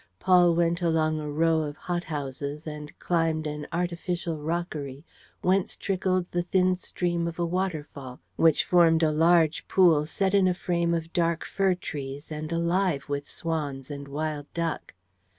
[0.17, 5.03] Paul went along a row of hot houses and climbed an artificial rockery
[5.43, 10.47] whence trickled the thin stream of a waterfall which formed a large pool set in
[10.47, 14.95] a frame of dark fir trees and alive with swans and wild duck.